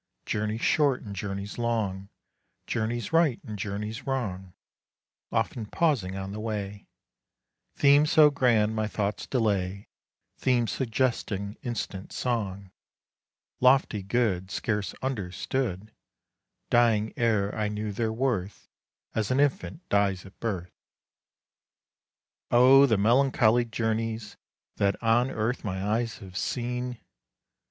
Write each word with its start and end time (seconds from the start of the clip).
Journeys 0.25 0.61
short 0.61 1.03
and 1.03 1.15
journeys 1.15 1.59
long, 1.59 2.09
Journeys 2.65 3.13
right 3.13 3.39
and 3.43 3.55
journeys 3.55 4.07
wrong; 4.07 4.55
Often 5.31 5.67
pausing 5.67 6.15
on 6.17 6.31
the 6.31 6.39
way, 6.39 6.87
Themes 7.75 8.11
so 8.11 8.31
grand 8.31 8.75
my 8.75 8.87
thoughts 8.87 9.27
delay 9.27 9.89
Themes 10.39 10.71
suggesting 10.71 11.55
instant 11.61 12.11
song 12.13 12.71
Lofty, 13.59 14.01
good, 14.01 14.49
Scarce 14.49 14.95
understood, 15.03 15.93
Dying 16.71 17.13
ere 17.15 17.53
I 17.53 17.67
knew 17.67 17.91
their 17.91 18.11
worth, 18.11 18.69
As 19.13 19.29
an 19.29 19.39
infant 19.39 19.87
dies 19.89 20.25
at 20.25 20.39
birth. 20.39 20.73
Oh! 22.49 22.87
the 22.87 22.97
melancholy 22.97 23.65
journeys 23.65 24.35
That 24.77 24.95
on 25.03 25.29
earth 25.29 25.63
my 25.63 25.85
eyes 25.87 26.17
have 26.17 26.35
seen! 26.37 26.97